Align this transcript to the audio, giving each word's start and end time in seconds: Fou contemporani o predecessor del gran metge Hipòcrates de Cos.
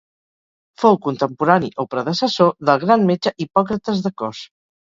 Fou 0.83 0.97
contemporani 1.03 1.69
o 1.83 1.87
predecessor 1.93 2.51
del 2.71 2.83
gran 2.87 3.07
metge 3.13 3.37
Hipòcrates 3.47 4.03
de 4.09 4.15
Cos. 4.25 4.43